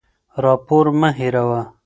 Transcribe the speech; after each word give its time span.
راپور 0.43 0.85
مه 0.99 1.09
هېروه. 1.17 1.61